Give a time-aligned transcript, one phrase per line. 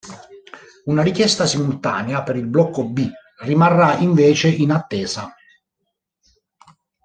[0.85, 3.07] Una richiesta simultanea per il blocco B
[3.41, 5.31] rimarrà invece in attesa.